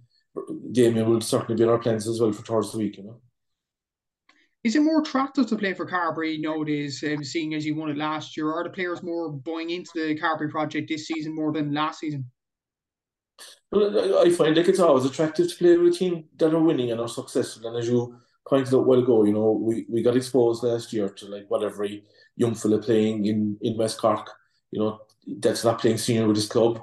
[0.73, 3.21] Damien will certainly be in our plans as well for Thursday week, you know.
[4.63, 7.97] Is it more attractive to play for Carbery nowadays, um, seeing as you won it
[7.97, 8.53] last year?
[8.53, 12.31] Are the players more buying into the Carbery project this season more than last season?
[13.73, 16.91] Well, I find like it's always attractive to play with a team that are winning
[16.91, 17.69] and are successful.
[17.69, 21.09] And as you pointed out well ago, you know, we, we got exposed last year
[21.09, 22.05] to like what every
[22.37, 24.29] young fella playing in, in West Cork,
[24.71, 25.01] you know,
[25.41, 26.81] that's not playing senior with his club.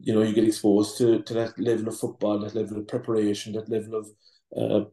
[0.00, 3.54] You know, you get exposed to, to that level of football, that level of preparation,
[3.54, 4.06] that level of,
[4.56, 4.84] uh,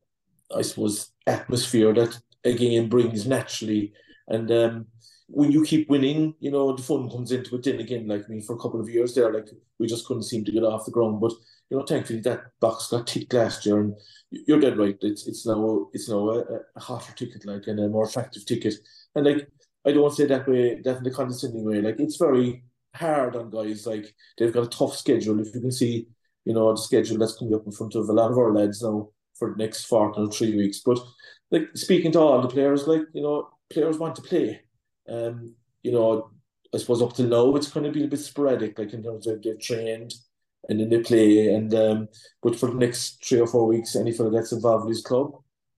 [0.56, 3.94] I suppose, atmosphere that again brings naturally.
[4.28, 4.88] And um,
[5.28, 8.08] when you keep winning, you know, the fun comes into it then again.
[8.08, 9.48] Like, I mean, for a couple of years there, like,
[9.80, 11.22] we just couldn't seem to get off the ground.
[11.22, 11.34] But,
[11.70, 13.80] you know, thankfully that box got ticked last year.
[13.80, 13.94] And
[14.32, 14.98] you're dead right.
[15.02, 16.44] It's it's now it's now a,
[16.76, 18.74] a hotter ticket, like, and a more attractive ticket.
[19.14, 19.48] And, like,
[19.86, 21.82] I don't say that way, that in a condescending way.
[21.82, 22.64] Like, it's very
[22.96, 23.86] hard on guys.
[23.86, 25.40] Like, they've got a tough schedule.
[25.40, 26.08] If you can see,
[26.46, 28.82] you know, the schedule that's coming up in front of a lot of our lads
[28.82, 30.82] now for the next fortnight or three weeks.
[30.86, 31.00] But,
[31.52, 34.62] like, speaking to all the players, like, you know, players want to play.
[35.10, 36.32] Um, you know,
[36.74, 39.28] I suppose up to now it's kind of been a bit sporadic, like in terms
[39.28, 40.14] of they've trained
[40.68, 41.54] and then they play.
[41.54, 42.08] And um,
[42.42, 45.32] but for the next three or four weeks, any fella that's involved with his club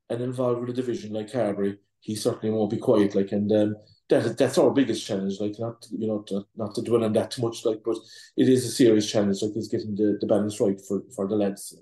[0.10, 3.14] and involved with a division like Carbery, he certainly won't be quiet.
[3.16, 3.76] Like and um,
[4.10, 5.40] that that's our biggest challenge.
[5.40, 7.66] Like not you know to, not to dwell on that too much.
[7.66, 7.98] Like but
[8.36, 9.42] it is a serious challenge.
[9.42, 11.76] Like is getting the, the balance right for for the lads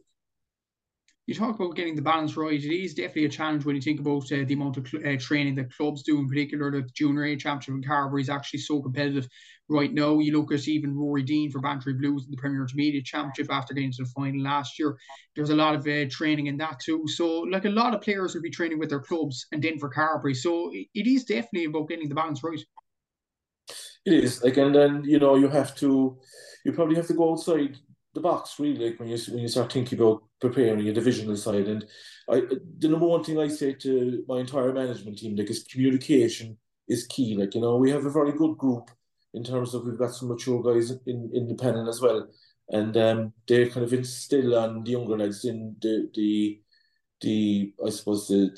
[1.28, 2.64] you talk about getting the balance right.
[2.64, 5.56] It is definitely a challenge when you think about uh, the amount of uh, training
[5.56, 9.28] that clubs do, in particular the Junior A Championship in Carbery is actually so competitive
[9.68, 10.20] right now.
[10.20, 13.74] You look at even Rory Deane for Bantry Blues in the Premier Intermediate Championship after
[13.74, 14.98] getting to the final last year.
[15.36, 17.04] There's a lot of uh, training in that too.
[17.08, 19.92] So, like a lot of players will be training with their clubs and then for
[19.92, 20.36] Carbery.
[20.36, 22.60] So, it is definitely about getting the balance right.
[24.06, 26.20] It is like, and then you know you have to,
[26.64, 27.80] you probably have to go outside
[28.16, 31.68] the box really like when you when you start thinking about preparing a divisional side
[31.68, 31.86] and
[32.30, 32.42] I
[32.80, 37.06] the number one thing I say to my entire management team like is communication is
[37.08, 37.36] key.
[37.36, 38.90] Like you know we have a very good group
[39.34, 42.28] in terms of we've got some mature guys in in the panel as well.
[42.70, 46.62] And um they kind of instill on the younger lads in the the
[47.22, 48.58] the I suppose the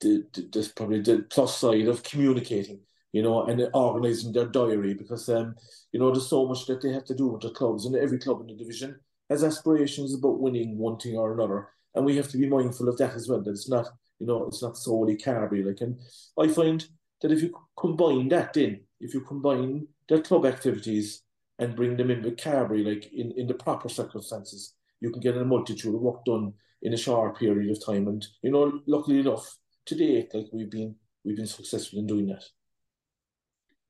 [0.00, 2.80] the, the, the probably the plus side of communicating
[3.12, 5.54] you know, and organising their diary because um,
[5.92, 8.18] you know, there's so much that they have to do with the clubs, and every
[8.18, 8.98] club in the division
[9.30, 12.98] has aspirations about winning one thing or another, and we have to be mindful of
[12.98, 13.42] that as well.
[13.42, 15.64] That it's not, you know, it's not solely Carbery.
[15.64, 15.98] Like, and
[16.38, 16.86] I find
[17.22, 21.22] that if you combine that in, if you combine their club activities
[21.58, 25.36] and bring them in with Carbery, like in in the proper circumstances, you can get
[25.36, 28.06] a multitude of work done in a short period of time.
[28.08, 32.44] And you know, luckily enough, today like we've been we've been successful in doing that.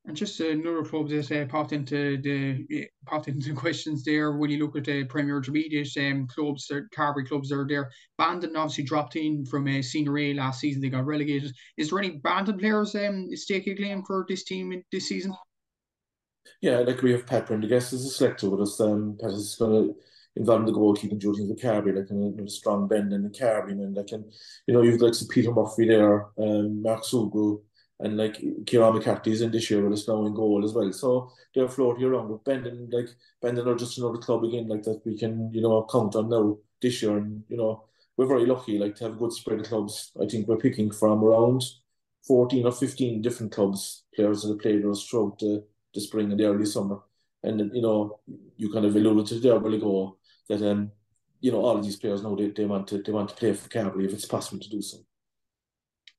[0.08, 4.58] And just another club that uh, popped into the popped into questions there when you
[4.58, 7.90] look at the Premier Intermediate um, clubs, the Carbery clubs are there.
[8.16, 11.52] Bandon obviously dropped in from a uh, Senior A last season; they got relegated.
[11.76, 15.34] Is there any Bandon players um, stake a claim for this team this season?
[16.62, 18.80] Yeah, like we have Pat Prendergast as a selector with us.
[18.80, 19.94] Um, going to
[20.36, 23.28] involved in the goalkeeping duties of the Carbery, like a, a strong bend in the
[23.28, 24.24] Carbery, and like and
[24.66, 27.60] you know you've like Peter Murphy there, um, Mark Sugrue,
[28.00, 30.92] and like Kieran McCarthy's in this year with us now in goal as well.
[30.92, 33.08] So they're floating around with Bandon, like
[33.42, 36.58] Bandon are just another club again, like that we can, you know, count on now
[36.80, 37.16] this year.
[37.16, 37.84] And, you know,
[38.16, 40.12] we're very lucky, like to have a good spread of clubs.
[40.20, 41.62] I think we're picking from around
[42.26, 46.38] 14 or 15 different clubs, players that have played us throughout the, the spring and
[46.38, 46.98] the early summer.
[47.42, 48.20] And, you know,
[48.56, 50.92] you kind of alluded to there a while ago that um,
[51.40, 53.52] you know, all of these players know they, they want to they want to play
[53.52, 54.98] for Carbery if it's possible to do so.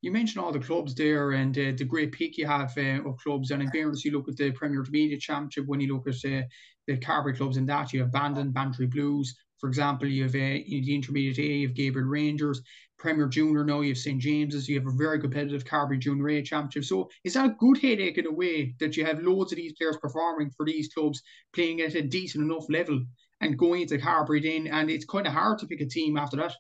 [0.02, 3.18] You mentioned all the clubs there and uh, the great pick you have uh, of
[3.18, 3.52] clubs.
[3.52, 6.44] And in fairness, you look at the Premier Intermediate Championship, when you look at uh,
[6.88, 9.36] the Carbery clubs in that, you have Bandon, Bantry Blues.
[9.58, 12.62] For example, you have uh, the Intermediate A, you have Gabriel Rangers.
[12.98, 14.22] Premier Junior now, you have St.
[14.22, 14.70] James's.
[14.70, 16.86] You have a very competitive Carbery Junior A Championship.
[16.86, 19.74] So is that a good headache in a way that you have loads of these
[19.74, 21.22] players performing for these clubs,
[21.54, 23.04] playing at a decent enough level
[23.42, 24.68] and going into Carbery then?
[24.68, 26.54] And it's kind of hard to pick a team after that.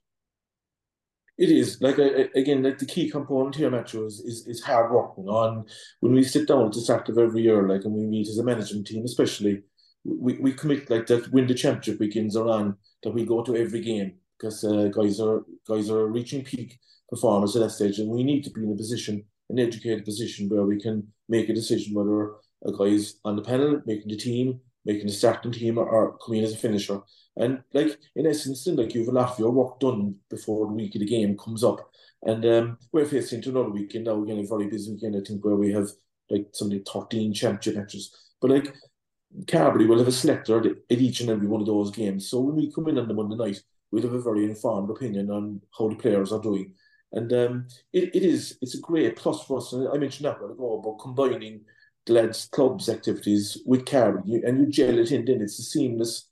[1.39, 5.13] It is like again, like the key component here, Matthew, is, is is hard work.
[5.17, 5.69] You know, and
[6.01, 8.39] when we sit down at the start of every year, like and we meet as
[8.39, 9.63] a management team, especially,
[10.03, 13.55] we, we commit like that when the championship weekends are on, that we go to
[13.55, 16.77] every game because uh, guys are guys are reaching peak
[17.09, 20.49] performance at that stage, and we need to be in a position, an educated position,
[20.49, 22.33] where we can make a decision whether
[22.65, 26.17] a guy is on the panel, making the team, making the starting team, or, or
[26.17, 27.01] coming in as a finisher.
[27.37, 30.67] And like in essence, then like you have a lot of your work done before
[30.67, 31.89] the week of the game comes up.
[32.23, 34.15] And um, we're facing into another weekend now.
[34.15, 35.87] We're getting a very busy weekend, I think, where we have
[36.29, 38.13] like something 13 championship matches.
[38.41, 38.73] But like
[39.45, 42.29] Carbery will have a selector at each and every one of those games.
[42.29, 45.29] So when we come in on the Monday night, we'll have a very informed opinion
[45.29, 46.73] on how the players are doing.
[47.11, 49.73] And um, it, it is it's a great plus for us.
[49.73, 51.61] And I mentioned that about combining
[52.09, 55.25] lads' clubs activities with Carbery, and you gel it in.
[55.25, 56.27] Then it's a seamless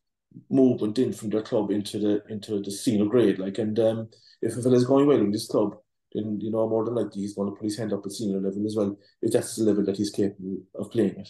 [0.50, 3.40] movement in from the club into the into the senior grade.
[3.40, 4.10] Like, and um,
[4.42, 5.78] if a fella's going well in this club,
[6.14, 8.40] then you know more than likely he's going to put his hand up at senior
[8.40, 11.28] level as well, if that's the level that he's capable of playing at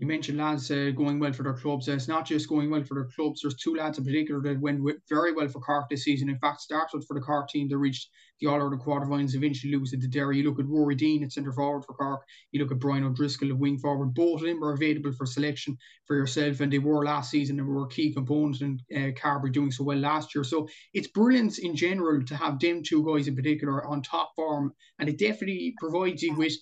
[0.00, 1.86] you mentioned lads uh, going well for their clubs.
[1.86, 3.42] Uh, it's not just going well for their clubs.
[3.42, 6.30] There's two lads in particular that went very well for Cork this season.
[6.30, 7.68] In fact, started for the Cork team.
[7.68, 8.08] They reached
[8.40, 10.38] the All Ireland quarterfinals, eventually losing to Derry.
[10.38, 12.22] You look at Rory Deane at centre forward for Cork.
[12.50, 14.14] You look at Brian O'Driscoll at wing forward.
[14.14, 17.68] Both of them are available for selection for yourself, and they were last season and
[17.68, 20.44] were a key component in uh, Carbery doing so well last year.
[20.44, 24.72] So it's brilliant in general to have them two guys in particular on top form,
[24.98, 26.54] and it definitely provides you with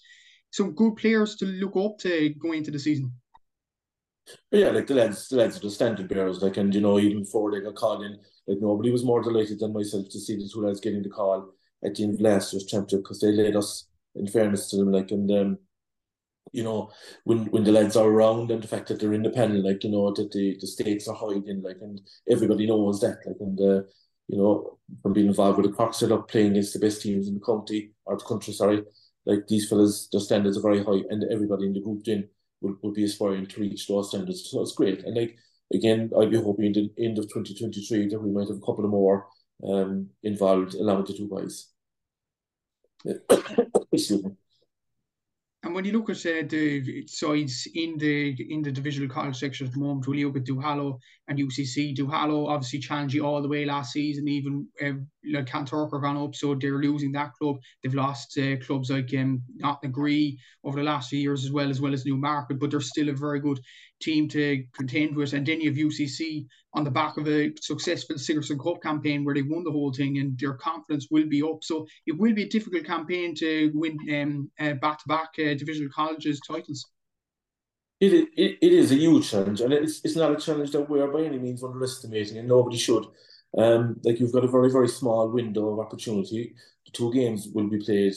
[0.51, 3.12] some good players to look up to going into the season.
[4.50, 6.42] Yeah, like the lads, the lads are the standard bearers.
[6.42, 9.60] Like, and you know, even before they got called in, like nobody was more delighted
[9.60, 11.52] than myself to see the two lads getting the call
[11.84, 14.90] at the end of last year's championship because they led us, in fairness to them,
[14.92, 15.58] like, and um,
[16.52, 16.90] you know,
[17.24, 20.12] when when the lads are around and the fact that they're independent, like, you know,
[20.14, 23.82] that the the stakes are hiding, like, and everybody knows that, like, and uh,
[24.28, 27.34] you know, from being involved with the Cork setup, playing against the best teams in
[27.34, 28.82] the county or the country, sorry,
[29.26, 32.28] like these fellas, their standards are very high, and everybody in the group then
[32.61, 34.49] will, will be aspiring to reach those standards.
[34.51, 35.05] So it's great.
[35.05, 35.37] And like
[35.75, 38.85] again, I'd be hoping in the end of 2023 that we might have a couple
[38.85, 39.27] of more
[39.66, 41.68] um, involved along with the two guys.
[43.92, 44.31] Excuse me.
[45.64, 49.66] And when you look at uh, the sides in the in the divisional college section
[49.66, 53.49] at the moment, you look at Duhallow and UCC, Duhallow obviously challenged you all the
[53.49, 54.29] way last season.
[54.29, 54.92] Even uh,
[55.33, 57.57] like Kanturk are gone up, so they're losing that club.
[57.83, 61.81] They've lost uh, clubs like um, Knocknagree over the last few years as well, as
[61.81, 63.61] well as Newmarket, but they're still a very good
[64.00, 65.33] team to contend with.
[65.33, 69.35] And then you have UCC on the back of a successful Sigerson Cup campaign where
[69.35, 71.62] they won the whole thing, and their confidence will be up.
[71.62, 76.87] So it will be a difficult campaign to win uh, back-to-back uh, divisional colleges titles.
[78.00, 81.00] It, it, it is a huge challenge, and it's, it's not a challenge that we
[81.00, 83.07] are by any means underestimating, and nobody should.
[83.56, 86.54] Um, like you've got a very very small window of opportunity.
[86.87, 88.14] The two games will be played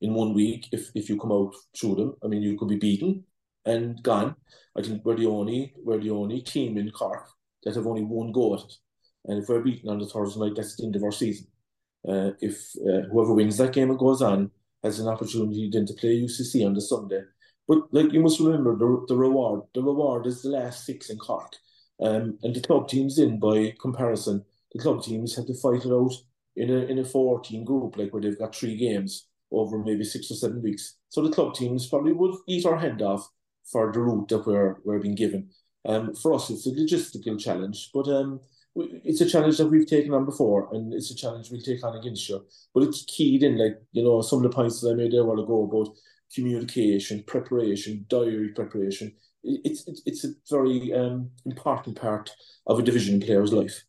[0.00, 2.14] in one week if if you come out through them.
[2.22, 3.24] I mean, you could be beaten
[3.64, 4.36] and gone.
[4.76, 7.28] I think we're the only we're the only team in Cork
[7.62, 8.74] that have only one go at it.
[9.26, 11.46] And if we're beaten on the Thursday night, that's the end of our season.
[12.06, 14.50] Uh, if uh, whoever wins that game and goes on
[14.82, 17.22] has an opportunity then to play UCC on the Sunday.
[17.66, 19.62] But like you must remember the, the reward.
[19.74, 21.54] The reward is the last six in Cork.
[22.00, 24.44] Um, and the top teams in by comparison,
[24.74, 26.12] the club teams have to fight it out
[26.56, 30.30] in a in a 14 group, like where they've got three games over maybe six
[30.30, 30.96] or seven weeks.
[31.08, 33.28] So the club teams probably would eat our hand off
[33.70, 35.50] for the route that we're we're being given.
[35.86, 38.40] Um, for us, it's a logistical challenge, but um,
[38.76, 41.96] it's a challenge that we've taken on before, and it's a challenge we'll take on
[41.96, 42.44] against you.
[42.72, 45.20] But it's keyed in, like you know, some of the points that I made there
[45.20, 45.94] a while ago about
[46.34, 49.12] communication, preparation, diary preparation.
[49.42, 52.30] It's it's, it's a very um, important part
[52.66, 53.84] of a division player's life.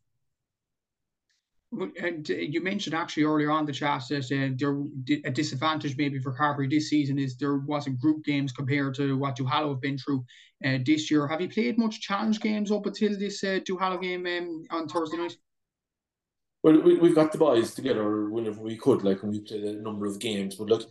[1.71, 4.81] And uh, you mentioned actually earlier on the chat that uh, there
[5.25, 9.35] a disadvantage maybe for Carbery this season is there wasn't group games compared to what
[9.35, 10.23] Duhallow have been through
[10.65, 11.27] uh, this year.
[11.27, 15.17] Have you played much challenge games up until this uh, Duhallow game um, on Thursday
[15.17, 15.37] night?
[16.63, 19.73] Well, we, we've got the boys together whenever we could, like when we played a
[19.73, 20.55] number of games.
[20.55, 20.89] But look,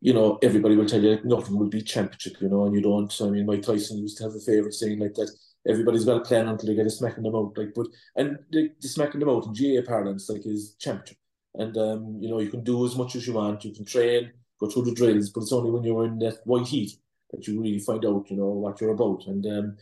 [0.00, 2.82] you know, everybody will tell you like, nothing will be championship, you know, and you
[2.82, 3.14] don't.
[3.20, 5.30] I mean, Mike Tyson used to have a favourite saying like that
[5.68, 7.56] everybody's got a plan until they get a smacking them out.
[7.56, 7.86] Like, but
[8.16, 11.18] and the, the smacking them out in GAA parlance like is championship.
[11.54, 13.64] And um, you know, you can do as much as you want.
[13.64, 16.66] You can train, go through the drills, but it's only when you're in that white
[16.66, 16.92] heat
[17.32, 19.26] that you really find out, you know, what you're about.
[19.26, 19.76] And um,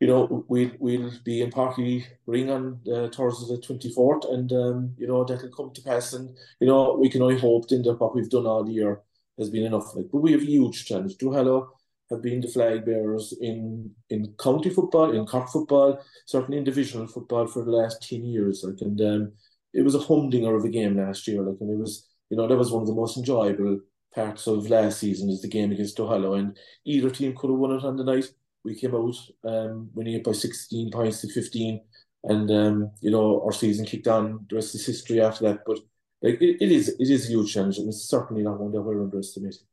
[0.00, 4.52] you know, we'll we'll be in Parky Ring on uh, Thursday the twenty fourth, and
[4.52, 6.12] um, you know that'll come to pass.
[6.12, 9.00] And you know, we can only hope then that what we've done all year
[9.38, 9.94] has been enough.
[9.94, 11.16] Like, but we have a huge challenge.
[11.16, 11.68] Duhallow
[12.10, 17.06] have been the flag bearers in in county football, in Cork football, certainly in divisional
[17.06, 18.64] football for the last ten years.
[18.64, 19.32] Like, and um,
[19.72, 21.42] it was a humdinger of a game last year.
[21.42, 23.80] Like, and it was, you know, that was one of the most enjoyable
[24.14, 27.72] parts of last season is the game against Duhallow, and either team could have won
[27.72, 28.26] it on the night.
[28.64, 31.80] We came out um, winning it by 16 points to 15,
[32.24, 34.46] and um, you know our season kicked on.
[34.48, 35.60] The rest is history after that.
[35.66, 35.78] But
[36.22, 38.82] like it, it is, it is a huge challenge, and it's certainly not one that
[38.82, 39.66] we're underestimating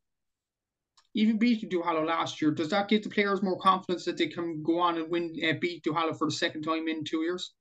[1.13, 4.63] even beating Duhallow last year, does that give the players more confidence that they can
[4.63, 7.53] go on and win uh, beat Duhallow for the second time in two years?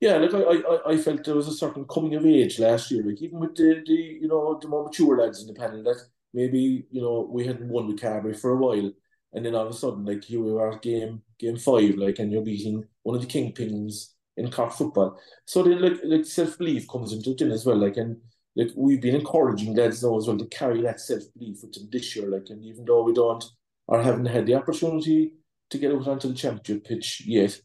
[0.00, 3.02] Yeah, look, I, I, I felt there was a certain coming of age last year.
[3.02, 6.00] Like even with the, the you know the more mature lads in the panel, that
[6.34, 8.92] maybe you know we hadn't won with Carbery for a while,
[9.32, 12.30] and then all of a sudden like here we are game game five, like and
[12.30, 15.18] you're beating one of the kingpins in Cork football.
[15.46, 17.78] So then like like self belief comes into it as well.
[17.78, 18.18] Like and
[18.56, 21.88] like we've been encouraging lads now as well to carry that self belief with them
[21.92, 22.28] this year.
[22.28, 23.44] Like and even though we don't
[23.86, 25.34] or haven't had the opportunity
[25.70, 27.60] to get out onto the championship pitch yet,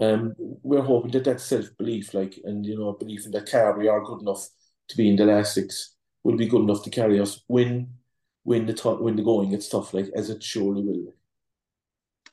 [0.00, 3.90] um, we're hoping that that self belief, like, and you know, belief in that Carbery
[3.90, 4.46] are good enough
[4.88, 7.94] to be in the last six, will be good enough to carry us when,
[8.44, 11.14] when the t- when the going gets tough, like as it surely will.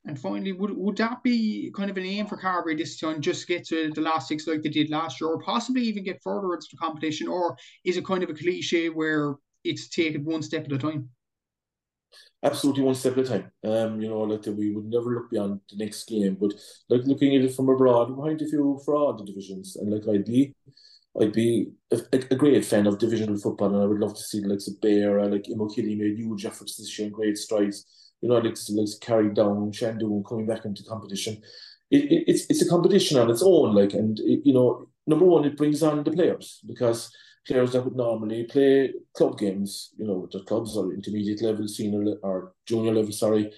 [0.07, 3.47] And finally, would would that be kind of an aim for Carbery this time, just
[3.47, 6.53] get to the last six like they did last year, or possibly even get further
[6.53, 10.65] into the competition, or is it kind of a cliche where it's taken one step
[10.65, 11.09] at a time?
[12.43, 13.51] absolutely one step at a time.
[13.63, 16.53] Um, you know, like that we would never look beyond the next game, but
[16.89, 20.07] like looking at it from abroad, behind a few for all the divisions, and like
[20.07, 20.53] I'd be,
[21.19, 24.41] I'd be a, a great fan of divisional football, and I would love to see
[24.41, 27.85] likes of Beara, like Imokilly made huge efforts this year great strides.
[28.21, 31.41] You know, like like carried down Seandún coming back into competition.
[31.89, 35.25] It, it, it's it's a competition on its own, like, and it, you know, number
[35.25, 37.15] one, it brings on the players because
[37.47, 42.15] players that would normally play club games, you know, their clubs or intermediate level, senior
[42.23, 43.53] or junior level, sorry,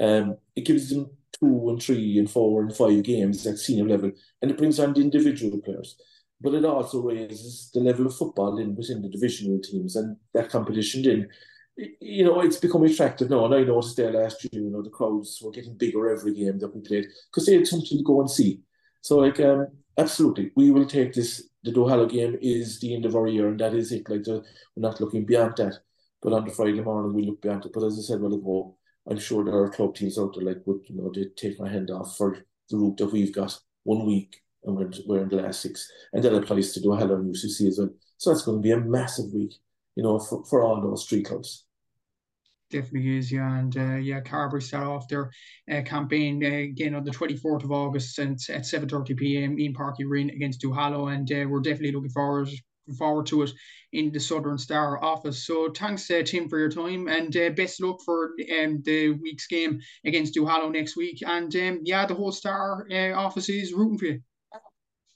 [0.00, 4.12] um, it gives them two and three and four and five games at senior level,
[4.40, 5.96] and it brings on the individual players.
[6.40, 10.50] But it also raises the level of football in within the divisional teams and that
[10.50, 11.02] competition.
[11.02, 11.28] Then,
[11.76, 13.44] you know, it's becoming attractive now.
[13.44, 16.58] And I noticed there last year, you know, the crowds were getting bigger every game
[16.58, 18.60] that we played because they had something to go and see.
[19.00, 23.14] So, like, um, absolutely, we will take this the Duhallow game is the end of
[23.14, 24.08] our year, and that is it.
[24.08, 24.42] Like the,
[24.74, 25.78] we're not looking beyond that.
[26.20, 27.72] But on the Friday morning, we look beyond it.
[27.72, 28.76] But as I said, well ago,
[29.08, 31.68] I'm sure there are club teams out there like would you know they take my
[31.68, 32.38] hand off for
[32.70, 36.22] the route that we've got one week and we're, we're in the last six, and
[36.22, 37.90] that applies to Duhallow and UCC as well.
[38.18, 39.54] So that's going to be a massive week,
[39.96, 41.64] you know, for, for all those three clubs
[42.72, 43.58] definitely is, yeah.
[43.58, 45.30] And uh, yeah, Carbery start off their
[45.70, 49.58] uh, campaign uh, again on the 24th of August and at 7.30 p.m.
[49.58, 51.14] in Páirc Uí Rinn against Duhallow.
[51.14, 52.48] And uh, we're definitely looking forward
[52.98, 53.50] forward to it
[53.92, 55.46] in the Southern Star office.
[55.46, 59.46] So thanks, uh, Tim, for your time and uh, best luck for um, the week's
[59.46, 61.22] game against Duhallow next week.
[61.24, 64.20] And um, yeah, the whole Star uh, office is rooting for you.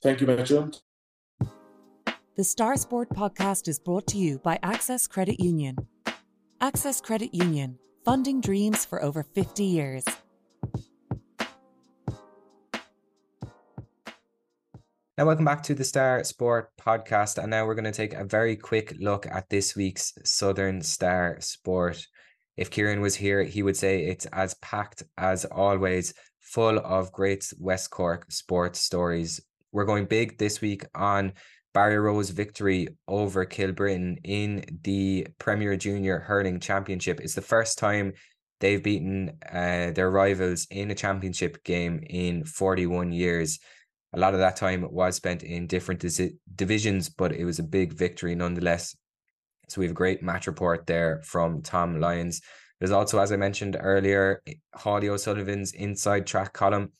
[0.00, 0.70] Thank you, Matthew.
[2.37, 5.74] The Star Sport podcast is brought to you by Access Credit Union.
[6.61, 10.05] Access Credit Union, funding dreams for over 50 years.
[15.16, 17.39] Now, welcome back to the Star Sport podcast.
[17.39, 21.41] And now we're going to take a very quick look at this week's Southern Star
[21.41, 22.07] Sport.
[22.59, 27.51] If Kieran was here, he would say it's as packed as always, full of great
[27.59, 29.41] West Cork sports stories.
[29.72, 31.32] We're going big this week on
[31.76, 37.20] Barryroe's victory over Kilbrittain in the Premier Junior Hurling Championship.
[37.20, 38.14] It's the first time
[38.60, 43.58] they've beaten uh, their rivals in a championship game in 41 years.
[44.14, 46.02] A lot of that time was spent in different
[46.54, 48.96] divisions, but it was a big victory nonetheless.
[49.68, 52.40] So we have a great match report there from Tom Lyons.
[52.80, 54.40] There's also, as I mentioned earlier,
[54.72, 56.92] Hawley O'Sullivan's inside track column.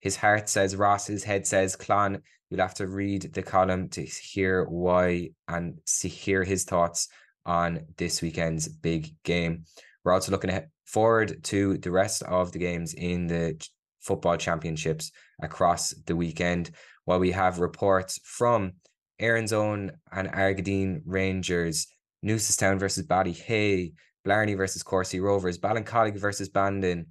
[0.00, 2.20] His heart says Ross, his head says Clon.
[2.50, 7.08] You'll have to read the column to hear why and see hear his thoughts
[7.44, 9.64] on this weekend's big game.
[10.04, 13.62] We're also looking forward to the rest of the games in the
[14.00, 16.70] football championships across the weekend,
[17.04, 18.72] while we have reports from
[19.18, 21.86] Erin's Own and Argideen Rangers,
[22.24, 23.92] Newcestown versus Ballyhea,
[24.24, 27.06] Blarney versus Courcey Rovers, Ballincollig versus Bandon,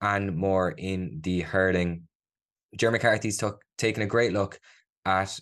[0.00, 2.08] and more in the hurling.
[2.76, 4.58] Jeremy McCarthy's took, taken a great look
[5.04, 5.38] at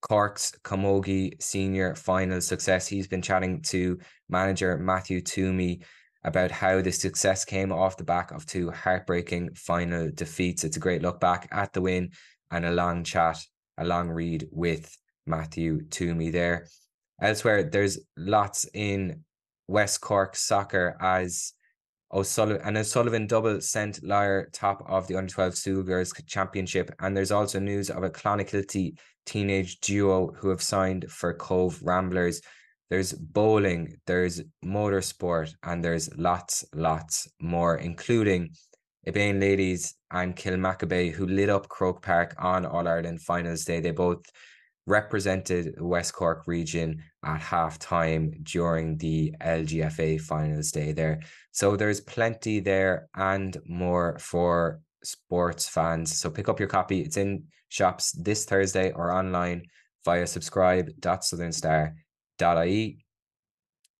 [0.00, 2.86] Cork's Camogie senior final success.
[2.86, 3.98] He's been chatting to
[4.28, 5.82] manager Matthew Twomey
[6.24, 10.64] about how the success came off the back of two heartbreaking final defeats.
[10.64, 12.10] It's a great look back at the win
[12.50, 13.44] and a long chat,
[13.78, 14.96] a long read with
[15.26, 16.66] Matthew Twomey there.
[17.20, 19.24] Elsewhere, there's lots in
[19.68, 21.52] West Cork soccer as
[22.14, 26.90] O'Sullivan and O'Sullivan double sent Lyre top of the under 12 Schoolgirls Championship.
[27.00, 28.96] And there's also news of a Clonakilty
[29.26, 32.40] teenage duo who have signed for Cobh Ramblers.
[32.88, 38.50] There's bowling, there's motorsport, and there's lots, lots more, including
[39.06, 43.80] Ebain Ladies and Kilmacabea, who lit up Croke Park on All Ireland Finals Day.
[43.80, 44.24] They both
[44.86, 51.20] represented West Cork region at half time during the LGFA finals day there.
[51.52, 56.18] So there's plenty there and more for sports fans.
[56.18, 57.00] So pick up your copy.
[57.00, 59.62] It's in shops this Thursday or online
[60.04, 62.98] via subscribe.southernstar.ie.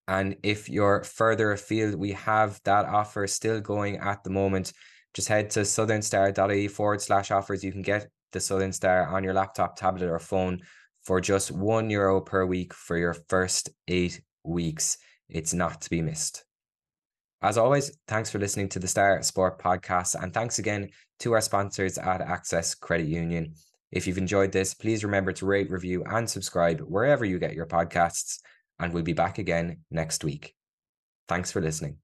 [0.07, 4.75] And if you're further afield, we have that offer still going at the moment.
[5.15, 7.65] Just head to southernstar.ie forward slash offers.
[7.65, 10.61] You can get the Southern Star on your laptop, tablet, or phone
[11.05, 14.99] for just one euro per week for your first eight weeks.
[15.31, 16.45] It's not to be missed.
[17.41, 21.41] As always, thanks for listening to the Star Sport podcast, and thanks again to our
[21.41, 23.55] sponsors at Access Credit Union.
[23.93, 27.67] If you've enjoyed this, please remember to rate, review, and subscribe wherever you get your
[27.67, 28.41] podcasts,
[28.79, 30.55] and we'll be back again next week.
[31.29, 32.04] Thanks for listening.